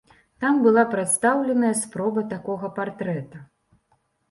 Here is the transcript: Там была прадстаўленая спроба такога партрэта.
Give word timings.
Там 0.45 0.53
была 0.67 0.85
прадстаўленая 0.93 1.73
спроба 1.83 2.25
такога 2.33 2.73
партрэта. 2.81 3.45